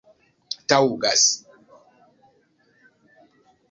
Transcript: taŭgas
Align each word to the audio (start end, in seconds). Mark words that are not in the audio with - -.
taŭgas 0.71 1.23